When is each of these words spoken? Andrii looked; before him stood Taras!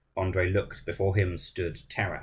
Andrii 0.17 0.51
looked; 0.51 0.83
before 0.83 1.15
him 1.15 1.37
stood 1.37 1.87
Taras! 1.87 2.19